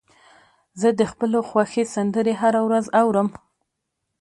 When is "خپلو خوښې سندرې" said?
1.11-2.33